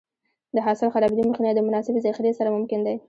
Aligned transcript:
د 0.55 0.57
حاصل 0.65 0.87
د 0.89 0.93
خرابېدو 0.93 1.29
مخنیوی 1.31 1.55
د 1.57 1.61
مناسبې 1.67 1.99
ذخیرې 2.05 2.31
سره 2.39 2.53
ممکن 2.55 2.79
دی. 2.87 2.95